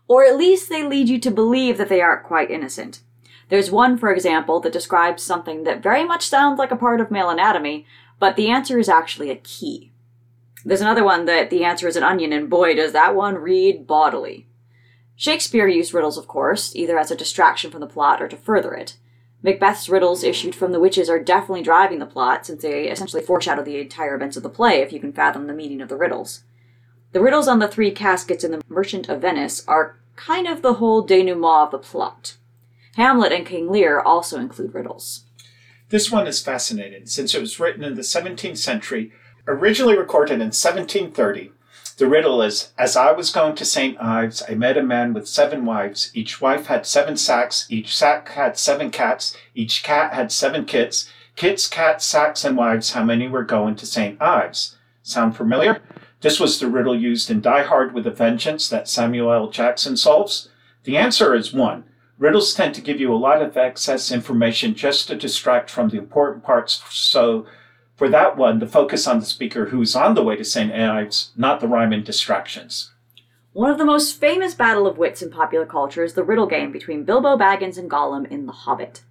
Or 0.08 0.24
at 0.24 0.38
least 0.38 0.70
they 0.70 0.84
lead 0.84 1.10
you 1.10 1.18
to 1.18 1.30
believe 1.30 1.76
that 1.76 1.90
they 1.90 2.00
aren't 2.00 2.24
quite 2.24 2.50
innocent. 2.50 3.02
There's 3.52 3.70
one, 3.70 3.98
for 3.98 4.10
example, 4.10 4.60
that 4.60 4.72
describes 4.72 5.22
something 5.22 5.64
that 5.64 5.82
very 5.82 6.06
much 6.06 6.26
sounds 6.26 6.58
like 6.58 6.70
a 6.70 6.76
part 6.76 7.02
of 7.02 7.10
male 7.10 7.28
anatomy, 7.28 7.84
but 8.18 8.34
the 8.34 8.48
answer 8.48 8.78
is 8.78 8.88
actually 8.88 9.28
a 9.28 9.36
key. 9.36 9.92
There's 10.64 10.80
another 10.80 11.04
one 11.04 11.26
that 11.26 11.50
the 11.50 11.62
answer 11.62 11.86
is 11.86 11.94
an 11.94 12.02
onion, 12.02 12.32
and 12.32 12.48
boy, 12.48 12.74
does 12.74 12.92
that 12.92 13.14
one 13.14 13.34
read 13.34 13.86
bodily. 13.86 14.46
Shakespeare 15.16 15.68
used 15.68 15.92
riddles, 15.92 16.16
of 16.16 16.26
course, 16.26 16.74
either 16.74 16.98
as 16.98 17.10
a 17.10 17.14
distraction 17.14 17.70
from 17.70 17.82
the 17.82 17.86
plot 17.86 18.22
or 18.22 18.28
to 18.28 18.38
further 18.38 18.72
it. 18.72 18.96
Macbeth's 19.42 19.86
riddles 19.90 20.24
issued 20.24 20.54
from 20.54 20.72
the 20.72 20.80
witches 20.80 21.10
are 21.10 21.22
definitely 21.22 21.60
driving 21.60 21.98
the 21.98 22.06
plot, 22.06 22.46
since 22.46 22.62
they 22.62 22.88
essentially 22.88 23.22
foreshadow 23.22 23.62
the 23.62 23.78
entire 23.78 24.14
events 24.14 24.38
of 24.38 24.42
the 24.42 24.48
play 24.48 24.80
if 24.80 24.94
you 24.94 24.98
can 24.98 25.12
fathom 25.12 25.46
the 25.46 25.52
meaning 25.52 25.82
of 25.82 25.90
the 25.90 25.96
riddles. 25.98 26.44
The 27.12 27.20
riddles 27.20 27.48
on 27.48 27.58
the 27.58 27.68
three 27.68 27.90
caskets 27.90 28.44
in 28.44 28.50
The 28.50 28.62
Merchant 28.70 29.10
of 29.10 29.20
Venice 29.20 29.62
are 29.68 29.98
kind 30.16 30.48
of 30.48 30.62
the 30.62 30.74
whole 30.74 31.02
denouement 31.02 31.64
of 31.66 31.70
the 31.72 31.78
plot. 31.78 32.38
Hamlet 32.96 33.32
and 33.32 33.46
King 33.46 33.70
Lear 33.70 34.00
also 34.00 34.38
include 34.38 34.74
riddles. 34.74 35.24
This 35.88 36.10
one 36.10 36.26
is 36.26 36.42
fascinating 36.42 37.06
since 37.06 37.34
it 37.34 37.40
was 37.40 37.58
written 37.58 37.84
in 37.84 37.94
the 37.94 38.02
17th 38.02 38.58
century, 38.58 39.12
originally 39.46 39.96
recorded 39.96 40.34
in 40.34 40.52
1730. 40.52 41.52
The 41.98 42.06
riddle 42.06 42.42
is 42.42 42.72
As 42.78 42.96
I 42.96 43.12
was 43.12 43.30
going 43.30 43.54
to 43.56 43.64
St. 43.64 44.00
Ives, 44.00 44.42
I 44.48 44.54
met 44.54 44.76
a 44.76 44.82
man 44.82 45.12
with 45.12 45.28
seven 45.28 45.64
wives. 45.64 46.10
Each 46.14 46.40
wife 46.40 46.66
had 46.66 46.86
seven 46.86 47.16
sacks. 47.16 47.66
Each 47.70 47.94
sack 47.94 48.30
had 48.30 48.58
seven 48.58 48.90
cats. 48.90 49.36
Each 49.54 49.82
cat 49.82 50.12
had 50.12 50.32
seven 50.32 50.64
kits. 50.64 51.10
Kits, 51.36 51.68
cats, 51.68 52.04
sacks, 52.04 52.44
and 52.44 52.56
wives, 52.56 52.92
how 52.92 53.04
many 53.04 53.28
were 53.28 53.44
going 53.44 53.76
to 53.76 53.86
St. 53.86 54.20
Ives? 54.20 54.76
Sound 55.02 55.36
familiar? 55.36 55.80
This 56.20 56.38
was 56.38 56.60
the 56.60 56.68
riddle 56.68 56.98
used 56.98 57.30
in 57.30 57.40
Die 57.40 57.62
Hard 57.62 57.94
with 57.94 58.06
a 58.06 58.10
Vengeance 58.10 58.68
that 58.68 58.88
Samuel 58.88 59.32
L. 59.32 59.50
Jackson 59.50 59.96
solves. 59.96 60.48
The 60.84 60.96
answer 60.96 61.34
is 61.34 61.52
one. 61.52 61.84
Riddles 62.22 62.54
tend 62.54 62.72
to 62.76 62.80
give 62.80 63.00
you 63.00 63.12
a 63.12 63.16
lot 63.18 63.42
of 63.42 63.56
excess 63.56 64.12
information 64.12 64.76
just 64.76 65.08
to 65.08 65.16
distract 65.16 65.68
from 65.68 65.88
the 65.88 65.98
important 65.98 66.44
parts. 66.44 66.80
So, 66.88 67.46
for 67.96 68.08
that 68.10 68.36
one, 68.36 68.60
the 68.60 68.66
focus 68.68 69.08
on 69.08 69.18
the 69.18 69.26
speaker 69.26 69.66
who's 69.66 69.96
on 69.96 70.14
the 70.14 70.22
way 70.22 70.36
to 70.36 70.44
St. 70.44 70.72
Ives, 70.72 71.32
not 71.36 71.58
the 71.58 71.66
rhyme 71.66 71.92
and 71.92 72.04
distractions. 72.04 72.92
One 73.52 73.72
of 73.72 73.78
the 73.78 73.84
most 73.84 74.20
famous 74.20 74.54
battle 74.54 74.86
of 74.86 74.98
wits 74.98 75.20
in 75.20 75.32
popular 75.32 75.66
culture 75.66 76.04
is 76.04 76.14
the 76.14 76.22
riddle 76.22 76.46
game 76.46 76.70
between 76.70 77.02
Bilbo 77.02 77.36
Baggins 77.36 77.76
and 77.76 77.90
Gollum 77.90 78.30
in 78.30 78.46
The 78.46 78.52
Hobbit. 78.52 79.02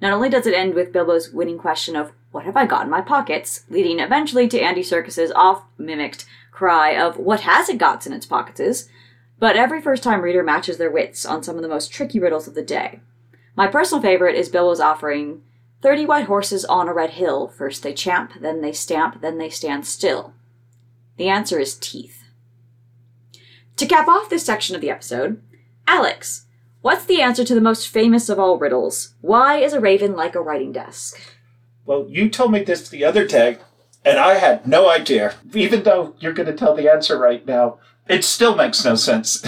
Not 0.00 0.14
only 0.14 0.30
does 0.30 0.46
it 0.46 0.54
end 0.54 0.72
with 0.72 0.90
Bilbo's 0.90 1.30
winning 1.30 1.58
question 1.58 1.94
of, 1.96 2.12
What 2.30 2.46
have 2.46 2.56
I 2.56 2.64
got 2.64 2.84
in 2.84 2.90
my 2.90 3.02
pockets? 3.02 3.64
leading 3.68 4.00
eventually 4.00 4.48
to 4.48 4.58
Andy 4.58 4.82
Serkis's 4.82 5.32
oft 5.32 5.66
mimicked 5.76 6.24
cry 6.50 6.96
of, 6.96 7.18
What 7.18 7.40
has 7.40 7.68
it 7.68 7.76
got 7.76 8.06
in 8.06 8.14
its 8.14 8.24
pockets? 8.24 8.88
But 9.38 9.56
every 9.56 9.80
first 9.80 10.02
time 10.02 10.22
reader 10.22 10.42
matches 10.42 10.78
their 10.78 10.90
wits 10.90 11.26
on 11.26 11.42
some 11.42 11.56
of 11.56 11.62
the 11.62 11.68
most 11.68 11.92
tricky 11.92 12.18
riddles 12.18 12.48
of 12.48 12.54
the 12.54 12.62
day. 12.62 13.00
My 13.56 13.66
personal 13.66 14.02
favorite 14.02 14.36
is 14.36 14.48
Bilbo's 14.48 14.80
offering 14.80 15.42
30 15.82 16.06
white 16.06 16.26
horses 16.26 16.64
on 16.64 16.88
a 16.88 16.94
red 16.94 17.10
hill. 17.10 17.48
First 17.48 17.82
they 17.82 17.92
champ, 17.92 18.32
then 18.40 18.60
they 18.62 18.72
stamp, 18.72 19.20
then 19.20 19.38
they 19.38 19.50
stand 19.50 19.86
still. 19.86 20.34
The 21.16 21.28
answer 21.28 21.58
is 21.58 21.78
teeth. 21.78 22.24
To 23.76 23.86
cap 23.86 24.08
off 24.08 24.30
this 24.30 24.46
section 24.46 24.74
of 24.74 24.80
the 24.80 24.90
episode, 24.90 25.42
Alex, 25.86 26.46
what's 26.80 27.04
the 27.04 27.20
answer 27.20 27.44
to 27.44 27.54
the 27.54 27.60
most 27.60 27.88
famous 27.88 28.28
of 28.28 28.38
all 28.38 28.58
riddles? 28.58 29.14
Why 29.20 29.58
is 29.58 29.72
a 29.72 29.80
raven 29.80 30.16
like 30.16 30.34
a 30.34 30.40
writing 30.40 30.72
desk? 30.72 31.20
Well, 31.84 32.06
you 32.08 32.30
told 32.30 32.52
me 32.52 32.62
this 32.62 32.88
the 32.88 33.04
other 33.04 33.26
day, 33.26 33.58
and 34.04 34.18
I 34.18 34.34
had 34.34 34.66
no 34.66 34.88
idea. 34.88 35.34
Even 35.52 35.82
though 35.82 36.14
you're 36.18 36.32
going 36.32 36.46
to 36.46 36.54
tell 36.54 36.74
the 36.74 36.90
answer 36.90 37.18
right 37.18 37.44
now, 37.46 37.78
it 38.08 38.24
still 38.24 38.54
makes 38.54 38.84
no 38.84 38.94
sense. 38.94 39.44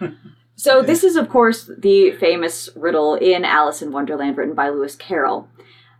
so, 0.56 0.82
this 0.82 1.04
is, 1.04 1.16
of 1.16 1.28
course, 1.28 1.70
the 1.78 2.12
famous 2.12 2.68
riddle 2.74 3.14
in 3.14 3.44
Alice 3.44 3.82
in 3.82 3.92
Wonderland 3.92 4.36
written 4.36 4.54
by 4.54 4.68
Lewis 4.68 4.96
Carroll. 4.96 5.48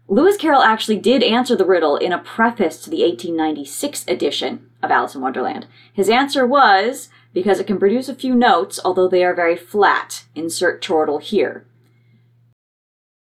Lewis 0.09 0.37
Carroll 0.37 0.62
actually 0.62 0.99
did 0.99 1.23
answer 1.23 1.55
the 1.55 1.64
riddle 1.64 1.97
in 1.97 2.12
a 2.12 2.19
preface 2.19 2.83
to 2.83 2.90
the 2.90 3.02
1896 3.02 4.05
edition 4.09 4.69
of 4.83 4.90
Alice 4.90 5.14
in 5.14 5.21
Wonderland. 5.21 5.69
His 5.93 6.09
answer 6.09 6.45
was 6.45 7.09
because 7.33 7.61
it 7.61 7.67
can 7.69 7.79
produce 7.79 8.09
a 8.09 8.14
few 8.14 8.35
notes, 8.35 8.81
although 8.85 9.07
they 9.07 9.23
are 9.23 9.35
very 9.35 9.57
flat. 9.57 10.25
Insert 10.35 10.83
chortle 10.83 11.19
here. 11.19 11.64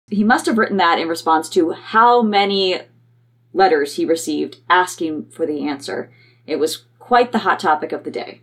He 0.10 0.25
must 0.25 0.46
have 0.46 0.58
written 0.58 0.75
that 0.78 1.00
in 1.00 1.08
response 1.08 1.48
to 1.50 1.72
how 1.72 2.22
many 2.22 2.82
letters 3.54 3.96
he 3.96 4.04
received 4.04 4.58
asking 4.70 5.28
for 5.30 5.46
the 5.46 5.66
answer. 5.66 6.12
It 6.46 6.58
was 6.58 6.84
quite 7.00 7.32
the 7.32 7.40
hot 7.40 7.60
topic 7.60 7.94
of 7.94 8.04
the 8.04 8.12
day. 8.12 8.42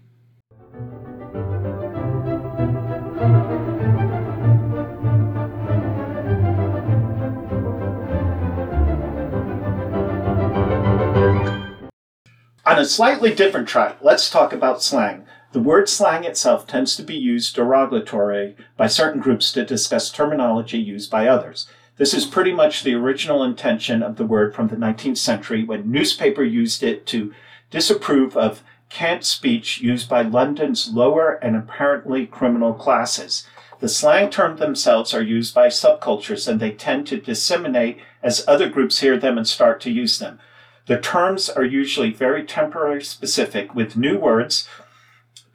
A 12.80 12.84
slightly 12.86 13.34
different 13.34 13.68
track, 13.68 13.98
let's 14.00 14.30
talk 14.30 14.52
about 14.54 14.82
slang. 14.82 15.26
The 15.52 15.60
word 15.60 15.88
slang 15.88 16.24
itself 16.24 16.66
tends 16.66 16.96
to 16.96 17.02
be 17.02 17.14
used 17.14 17.54
derogatory 17.54 18.56
by 18.76 18.86
certain 18.86 19.20
groups 19.20 19.52
to 19.52 19.66
discuss 19.66 20.10
terminology 20.10 20.78
used 20.78 21.10
by 21.10 21.26
others. 21.26 21.66
This 21.98 22.14
is 22.14 22.24
pretty 22.24 22.52
much 22.52 22.82
the 22.82 22.94
original 22.94 23.44
intention 23.44 24.02
of 24.02 24.16
the 24.16 24.24
word 24.24 24.54
from 24.54 24.68
the 24.68 24.76
19th 24.76 25.18
century 25.18 25.62
when 25.62 25.90
newspaper 25.90 26.42
used 26.42 26.82
it 26.82 27.04
to 27.08 27.34
disapprove 27.70 28.36
of 28.36 28.62
cant 28.88 29.24
speech 29.24 29.82
used 29.82 30.08
by 30.08 30.22
London's 30.22 30.90
lower 30.90 31.32
and 31.42 31.56
apparently 31.56 32.26
criminal 32.26 32.72
classes. 32.72 33.46
The 33.80 33.88
slang 33.88 34.30
terms 34.30 34.58
themselves 34.58 35.12
are 35.12 35.22
used 35.22 35.54
by 35.54 35.68
subcultures 35.68 36.48
and 36.48 36.60
they 36.60 36.70
tend 36.70 37.06
to 37.08 37.20
disseminate 37.20 37.98
as 38.22 38.44
other 38.48 38.70
groups 38.70 39.00
hear 39.00 39.18
them 39.18 39.36
and 39.36 39.46
start 39.46 39.80
to 39.82 39.90
use 39.90 40.18
them. 40.18 40.38
The 40.86 40.98
terms 40.98 41.48
are 41.48 41.64
usually 41.64 42.12
very 42.12 42.44
temporary 42.44 43.02
specific 43.02 43.74
with 43.74 43.96
new 43.96 44.18
words 44.18 44.68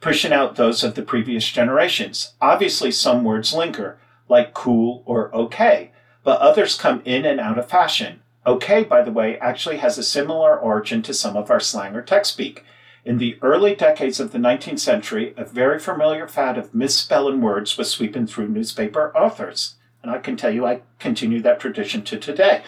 pushing 0.00 0.32
out 0.32 0.56
those 0.56 0.84
of 0.84 0.94
the 0.94 1.02
previous 1.02 1.50
generations. 1.50 2.34
Obviously, 2.40 2.90
some 2.90 3.24
words 3.24 3.52
linger, 3.52 3.98
like 4.28 4.54
cool 4.54 5.02
or 5.04 5.34
okay, 5.34 5.90
but 6.22 6.40
others 6.40 6.78
come 6.78 7.02
in 7.04 7.24
and 7.24 7.40
out 7.40 7.58
of 7.58 7.68
fashion. 7.68 8.20
Okay, 8.46 8.84
by 8.84 9.02
the 9.02 9.10
way, 9.10 9.38
actually 9.38 9.78
has 9.78 9.98
a 9.98 10.04
similar 10.04 10.56
origin 10.56 11.02
to 11.02 11.14
some 11.14 11.36
of 11.36 11.50
our 11.50 11.60
slang 11.60 11.96
or 11.96 12.02
tech 12.02 12.24
speak. 12.24 12.64
In 13.04 13.18
the 13.18 13.38
early 13.42 13.74
decades 13.74 14.20
of 14.20 14.32
the 14.32 14.38
19th 14.38 14.80
century, 14.80 15.34
a 15.36 15.44
very 15.44 15.78
familiar 15.78 16.28
fad 16.28 16.58
of 16.58 16.74
misspelling 16.74 17.40
words 17.40 17.76
was 17.76 17.90
sweeping 17.90 18.26
through 18.26 18.48
newspaper 18.48 19.16
authors. 19.16 19.76
And 20.02 20.10
I 20.10 20.18
can 20.18 20.36
tell 20.36 20.52
you, 20.52 20.66
I 20.66 20.82
continue 20.98 21.40
that 21.42 21.58
tradition 21.58 22.02
to 22.02 22.18
today. 22.18 22.62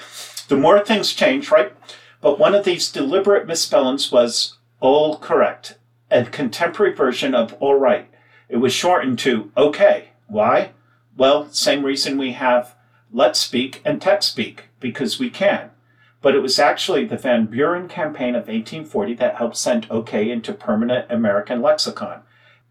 The 0.49 0.57
more 0.57 0.85
things 0.85 1.13
change, 1.13 1.51
right? 1.51 1.73
But 2.21 2.39
one 2.39 2.55
of 2.55 2.65
these 2.65 2.91
deliberate 2.91 3.47
misspellings 3.47 4.11
was 4.11 4.59
all 4.81 5.19
correct, 5.19 5.79
a 6.11 6.25
contemporary 6.25 6.93
version 6.95 7.35
of 7.35 7.55
all 7.61 7.75
right. 7.79 8.09
It 8.49 8.57
was 8.57 8.73
shortened 8.73 9.19
to 9.21 9.51
okay. 9.57 10.11
Why? 10.27 10.73
Well, 11.17 11.49
same 11.51 11.85
reason 11.85 12.19
we 12.19 12.33
have 12.33 12.75
leet 13.13 13.37
speak 13.37 13.81
and 13.85 14.01
text 14.01 14.31
speak, 14.31 14.65
because 14.81 15.19
we 15.19 15.31
can. 15.31 15.71
but 16.21 16.35
it 16.35 16.41
was 16.43 16.59
actually 16.59 17.05
the 17.05 17.17
Van 17.17 17.47
Buren 17.47 17.89
campaign 17.89 18.35
of 18.35 18.49
1840 18.49 19.15
that 19.15 19.37
helped 19.37 19.57
send 19.57 19.87
OK 19.91 20.31
into 20.31 20.53
permanent 20.53 21.07
American 21.11 21.63
lexicon. 21.63 22.23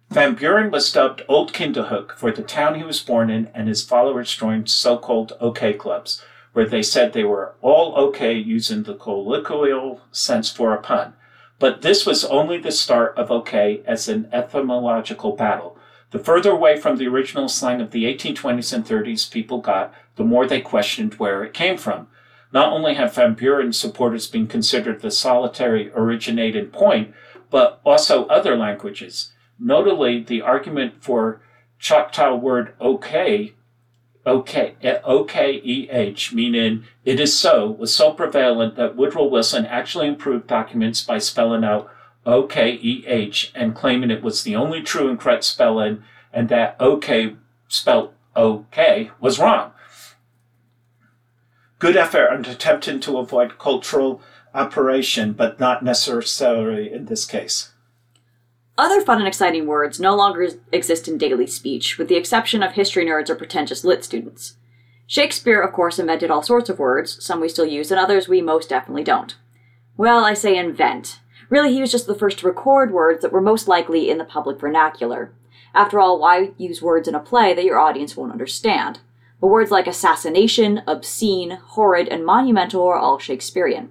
Van 0.10 0.36
Buren 0.36 0.72
was 0.72 0.92
dubbed 0.92 1.24
Old 1.28 1.54
Kinderhook 1.54 2.14
for 2.18 2.32
the 2.32 2.44
town 2.44 2.76
he 2.76 2.84
was 2.84 3.02
born 3.02 3.30
in, 3.30 3.50
and 3.54 3.68
his 3.68 3.84
followers 3.84 4.36
joined 4.36 4.70
so 4.70 4.98
called 4.98 5.34
OK 5.40 5.74
clubs, 5.74 6.22
where 6.58 6.66
they 6.66 6.82
said 6.82 7.14
they 7.14 7.24
were 7.24 7.54
all 7.62 7.94
OK 7.96 8.34
using 8.34 8.82
the 8.82 8.96
colloquial 8.96 10.02
sense 10.12 10.50
for 10.50 10.74
a 10.74 10.82
pun. 10.82 11.14
But 11.60 11.84
this 11.84 12.04
was 12.04 12.26
only 12.26 12.58
the 12.58 12.72
start 12.72 13.16
of 13.16 13.30
OK 13.30 13.84
as 13.86 14.10
an 14.10 14.28
etymological 14.34 15.36
battle. 15.36 15.78
The 16.10 16.18
further 16.18 16.50
away 16.50 16.76
from 16.78 16.98
the 16.98 17.06
original 17.06 17.48
slang 17.48 17.80
of 17.80 17.92
the 17.92 18.06
1820s 18.06 18.74
and 18.74 18.84
30s 18.84 19.30
people 19.30 19.62
got, 19.62 19.94
the 20.16 20.24
more 20.24 20.48
they 20.48 20.60
questioned 20.60 21.14
where 21.20 21.44
it 21.44 21.54
came 21.54 21.78
from. 21.78 22.08
Not 22.52 22.74
only 22.74 22.96
have 22.96 23.14
Van 23.14 23.36
Buren 23.36 23.72
supporters 23.72 24.26
been 24.26 24.48
considered 24.48 25.02
the 25.02 25.12
solitary 25.12 25.92
originating 25.94 26.70
point, 26.70 27.14
but 27.52 27.80
also 27.86 28.26
other 28.30 28.58
languages. 28.58 29.32
Notably, 29.60 30.24
the 30.24 30.42
argument 30.42 31.04
for 31.04 31.40
Choctaw 31.78 32.36
word 32.36 32.74
okay, 32.82 33.54
okay, 34.28 34.76
O-K-E-H, 35.06 36.34
meaning 36.34 36.84
it 37.06 37.20
is 37.20 37.38
so, 37.38 37.72
was 37.72 37.96
so 37.96 38.12
prevalent 38.12 38.76
that 38.76 38.96
Woodrow 38.96 39.26
Wilson 39.26 39.66
actually 39.66 40.08
improved 40.08 40.48
documents 40.48 41.02
by 41.02 41.18
spelling 41.18 41.64
out 41.64 41.90
O-K-E-H 42.26 43.52
and 43.56 43.74
claiming 43.74 44.12
it 44.12 44.22
was 44.22 44.44
the 44.44 44.56
only 44.56 44.82
true 44.82 45.10
and 45.10 45.18
correct 45.18 45.46
spelling 45.46 46.04
and 46.34 46.50
that 46.50 46.76
okay 46.80 47.36
spelled 47.70 48.14
okay 48.36 49.12
was 49.22 49.40
wrong. 49.40 49.72
Good 51.80 51.96
effort 51.96 52.34
in 52.34 52.46
attempting 52.46 53.00
to 53.02 53.18
avoid 53.18 53.58
cultural 53.58 54.22
operation, 54.54 55.34
but 55.34 55.60
not 55.60 55.84
necessarily 55.84 56.92
in 56.92 57.06
this 57.06 57.26
case. 57.26 57.72
Other 58.78 59.02
fun 59.02 59.18
and 59.18 59.28
exciting 59.28 59.66
words 59.66 60.00
no 60.00 60.16
longer 60.16 60.50
exist 60.72 61.08
in 61.08 61.18
daily 61.18 61.48
speech, 61.48 61.98
with 61.98 62.10
the 62.10 62.16
exception 62.16 62.62
of 62.62 62.74
history 62.74 63.04
nerds 63.06 63.30
or 63.30 63.36
pretentious 63.36 63.84
lit 63.84 64.04
students. 64.06 64.56
Shakespeare, 65.08 65.62
of 65.62 65.74
course, 65.74 65.98
invented 65.98 66.30
all 66.30 66.44
sorts 66.44 66.70
of 66.70 66.78
words, 66.78 67.24
some 67.24 67.40
we 67.40 67.50
still 67.50 67.66
use, 67.66 67.90
and 67.90 68.00
others 68.00 68.28
we 68.28 68.42
most 68.42 68.70
definitely 68.70 69.04
don't. 69.04 69.36
Well, 69.96 70.24
I 70.24 70.36
say 70.36 70.56
invent. 70.56 71.22
Really, 71.50 71.74
he 71.74 71.82
was 71.82 71.92
just 71.92 72.06
the 72.06 72.14
first 72.14 72.40
to 72.40 72.48
record 72.48 72.92
words 72.92 73.24
that 73.24 73.32
were 73.32 73.42
most 73.42 73.68
likely 73.68 74.12
in 74.12 74.20
the 74.20 74.26
public 74.26 74.60
vernacular. 74.60 75.32
After 75.74 76.00
all, 76.00 76.20
why 76.20 76.52
use 76.58 76.82
words 76.82 77.08
in 77.08 77.16
a 77.16 77.20
play 77.20 77.56
that 77.56 77.66
your 77.66 77.80
audience 77.80 78.16
won't 78.16 78.32
understand? 78.32 79.00
But 79.42 79.48
words 79.48 79.72
like 79.72 79.88
assassination, 79.88 80.84
obscene, 80.86 81.52
horrid, 81.52 82.10
and 82.10 82.26
monumental 82.26 82.86
are 82.86 82.98
all 82.98 83.18
Shakespearean. 83.18 83.90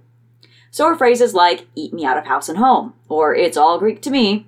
So 0.71 0.85
are 0.85 0.97
phrases 0.97 1.35
like, 1.35 1.67
eat 1.75 1.93
me 1.93 2.05
out 2.05 2.19
of 2.19 2.27
house 2.27 2.49
and 2.49 2.59
home, 2.59 2.95
or 3.09 3.35
it's 3.35 3.57
all 3.57 3.79
Greek 3.79 4.03
to 4.03 4.11
me, 4.11 4.47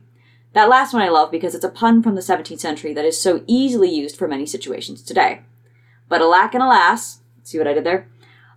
that 0.59 0.69
last 0.69 0.93
one 0.93 1.03
I 1.03 1.09
love 1.09 1.31
because 1.31 1.55
it's 1.55 1.65
a 1.65 1.69
pun 1.69 2.03
from 2.03 2.17
the 2.17 2.21
17th 2.21 2.59
century 2.59 2.93
that 2.93 3.05
is 3.05 3.21
so 3.21 3.45
easily 3.47 3.88
used 3.88 4.17
for 4.17 4.27
many 4.27 4.45
situations 4.45 5.03
today. 5.03 5.43
But 6.09 6.21
alack 6.21 6.53
and 6.53 6.65
alas, 6.65 7.21
see 7.45 7.59
what 7.59 7.69
I 7.69 7.75
did 7.75 7.85
there? 7.85 8.09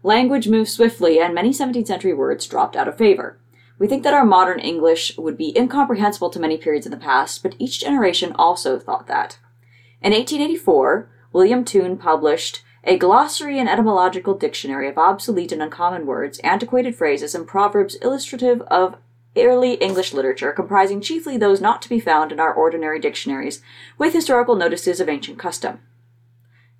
Language 0.02 0.48
moved 0.48 0.72
swiftly 0.72 1.20
and 1.20 1.36
many 1.36 1.52
17th 1.52 1.86
century 1.86 2.16
words 2.16 2.48
dropped 2.48 2.76
out 2.76 2.88
of 2.88 2.98
favor. 2.98 3.38
We 3.78 3.86
think 3.86 4.02
that 4.02 4.16
our 4.16 4.26
modern 4.26 4.60
English 4.60 5.16
would 5.16 5.38
be 5.38 5.56
incomprehensible 5.56 6.32
to 6.32 6.40
many 6.40 6.58
periods 6.58 6.88
in 6.88 6.92
the 6.92 6.98
past, 6.98 7.44
but 7.44 7.54
each 7.60 7.82
generation 7.82 8.34
also 8.34 8.80
thought 8.80 9.06
that. 9.06 9.38
In 10.02 10.12
1884, 10.12 11.08
William 11.34 11.64
Toone 11.64 11.98
published 11.98 12.64
a 12.84 12.98
glossary 12.98 13.60
and 13.60 13.70
etymological 13.70 14.34
dictionary 14.34 14.90
of 14.90 14.98
obsolete 14.98 15.52
and 15.52 15.62
uncommon 15.62 16.08
words, 16.08 16.40
antiquated 16.40 16.96
phrases, 16.96 17.36
and 17.36 17.46
proverbs 17.46 17.94
illustrative 18.02 18.62
of 18.62 18.96
early 19.36 19.76
English 19.76 20.14
literature, 20.14 20.52
comprising 20.52 21.02
chiefly 21.02 21.38
those 21.38 21.62
not 21.62 21.82
to 21.82 21.90
be 21.90 22.00
found 22.00 22.32
in 22.32 22.40
our 22.40 22.54
ordinary 22.54 23.00
dictionaries, 23.00 23.62
with 23.98 24.14
historical 24.14 24.56
notices 24.56 25.00
of 25.00 25.08
ancient 25.08 25.40
custom. 25.40 25.80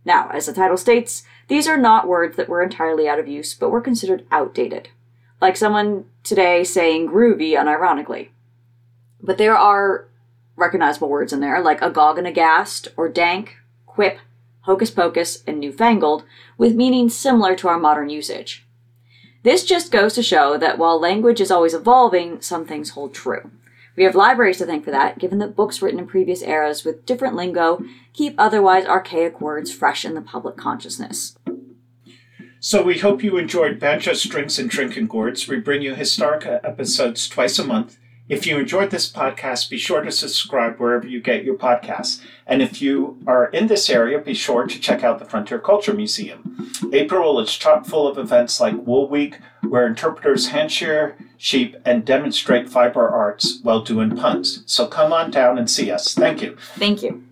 Now, 0.04 0.30
as 0.30 0.48
the 0.48 0.54
title 0.54 0.78
states, 0.78 1.24
these 1.48 1.68
are 1.68 1.78
not 1.78 2.08
words 2.08 2.36
that 2.36 2.50
were 2.50 2.62
entirely 2.62 3.08
out 3.08 3.20
of 3.20 3.28
use, 3.28 3.54
but 3.54 3.70
were 3.70 3.82
considered 3.82 4.26
outdated, 4.32 4.90
like 5.40 5.56
someone 5.56 6.06
today 6.24 6.64
saying 6.64 7.10
groovy 7.10 7.52
unironically. 7.52 8.30
But 9.22 9.38
there 9.38 9.56
are 9.56 10.08
recognizable 10.56 11.10
words 11.10 11.32
in 11.32 11.40
there, 11.40 11.62
like 11.62 11.82
agog 11.82 12.18
and 12.18 12.28
aghast, 12.28 12.88
or 12.98 13.08
dank, 13.08 13.58
quip, 13.86 14.18
hocus 14.62 14.92
pocus, 14.92 15.44
and 15.48 15.60
newfangled, 15.60 16.24
with 16.58 16.76
meanings 16.76 17.16
similar 17.16 17.56
to 17.56 17.68
our 17.68 17.80
modern 17.80 18.10
usage. 18.10 18.66
This 19.44 19.64
just 19.64 19.92
goes 19.92 20.14
to 20.14 20.24
show 20.24 20.58
that 20.58 20.78
while 20.78 21.00
language 21.00 21.42
is 21.42 21.50
always 21.50 21.74
evolving, 21.74 22.42
some 22.42 22.66
things 22.66 22.92
hold 22.92 23.14
true. 23.14 23.50
We 23.96 24.04
have 24.04 24.16
libraries 24.16 24.60
to 24.60 24.66
thank 24.66 24.86
for 24.86 24.92
that, 24.92 25.18
given 25.18 25.40
that 25.40 25.56
books 25.56 25.82
written 25.82 26.00
in 26.00 26.08
previous 26.08 26.42
eras 26.42 26.86
with 26.86 27.06
different 27.06 27.36
lingo 27.36 27.84
keep 28.14 28.36
otherwise 28.38 28.86
archaic 28.86 29.42
words 29.42 29.74
fresh 29.74 30.06
in 30.06 30.14
the 30.14 30.22
public 30.22 30.58
consciousness. 30.58 31.38
So 32.60 32.84
we 32.84 33.00
hope 33.00 33.24
you 33.24 33.38
enjoyed 33.38 33.80
Banjo 33.80 34.14
Strings 34.14 34.60
and 34.60 34.70
Drinking 34.70 35.08
Gourds. 35.08 35.48
We 35.48 35.60
bring 35.60 35.82
you 35.82 35.96
Historica 35.96 36.64
episodes 36.64 37.28
twice 37.28 37.58
a 37.58 37.66
month. 37.66 37.98
If 38.32 38.48
you 38.48 38.58
enjoyed 38.58 38.92
this 38.92 39.12
podcast, 39.12 39.70
be 39.70 39.78
sure 39.78 40.00
to 40.02 40.10
subscribe 40.10 40.78
wherever 40.78 41.06
you 41.06 41.20
get 41.20 41.44
your 41.44 41.56
podcasts. 41.56 42.22
And 42.48 42.62
if 42.62 42.82
you 42.82 43.18
are 43.28 43.48
in 43.48 43.68
this 43.68 43.90
area, 43.90 44.20
be 44.20 44.34
sure 44.34 44.66
to 44.68 44.80
check 44.80 45.04
out 45.04 45.20
the 45.20 45.26
Frontier 45.26 45.60
Culture 45.60 45.94
Museum. 45.94 46.72
April 46.94 47.42
is 47.42 47.54
chock 47.54 47.86
full 47.86 48.08
of 48.08 48.18
events 48.18 48.62
like 48.62 48.88
Wool 48.88 49.10
Week, 49.10 49.40
where 49.68 49.86
interpreters 49.86 50.48
hand 50.48 50.72
shear 50.72 51.18
sheep 51.38 51.76
and 51.84 52.06
demonstrate 52.06 52.70
fiber 52.70 53.06
arts 53.06 53.60
while 53.64 53.82
doing 53.82 54.16
puns. 54.16 54.64
So 54.66 54.88
come 54.88 55.12
on 55.12 55.30
down 55.30 55.58
and 55.58 55.70
see 55.70 55.92
us. 55.92 56.14
Thank 56.14 56.42
you. 56.42 56.56
Thank 56.78 57.04
you. 57.04 57.26